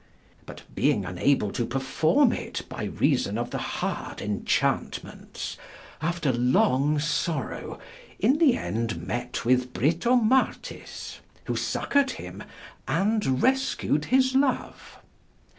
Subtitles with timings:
[0.47, 5.57] But being unable to performe it by reason of the hard enchauntments,
[6.01, 7.77] after long sorrow,
[8.17, 12.41] in the end met with Britomartis, who succoured him,
[12.87, 14.97] and reskewed his love.